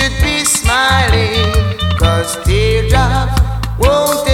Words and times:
should 0.00 0.22
be 0.22 0.44
smiling, 0.44 1.78
cause 1.98 2.42
teardrops 2.44 3.40
won't 3.78 4.29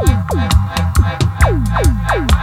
Thank 0.00 0.32
you. 2.32 2.37